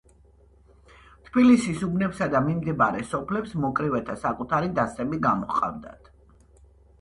თბილისის 1.27 1.83
უბნებსა 1.87 2.27
და 2.35 2.41
მიმდებარე 2.45 3.03
სოფლებს 3.11 3.53
მოკრივეთა 3.67 4.17
საკუთარი 4.23 4.73
დასები 4.81 5.21
გამოჰყავდათ. 5.29 6.11